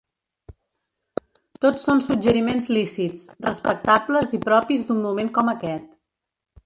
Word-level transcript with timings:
Tots 1.65 1.85
són 1.89 2.01
suggeriments 2.05 2.67
lícits, 2.77 3.21
respectables 3.49 4.33
i 4.39 4.41
propis 4.47 4.87
d’un 4.89 5.05
moment 5.09 5.31
com 5.37 5.53
aquest. 5.57 5.93